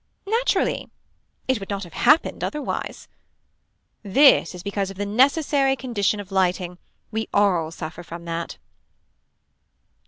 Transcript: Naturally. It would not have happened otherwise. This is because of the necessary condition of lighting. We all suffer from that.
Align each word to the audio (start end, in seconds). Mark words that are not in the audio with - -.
Naturally. 0.25 0.89
It 1.47 1.59
would 1.59 1.69
not 1.69 1.83
have 1.83 1.93
happened 1.93 2.43
otherwise. 2.43 3.07
This 4.01 4.55
is 4.55 4.63
because 4.63 4.89
of 4.89 4.97
the 4.97 5.05
necessary 5.05 5.75
condition 5.75 6.19
of 6.19 6.31
lighting. 6.31 6.79
We 7.11 7.29
all 7.31 7.69
suffer 7.69 8.01
from 8.01 8.25
that. 8.25 8.57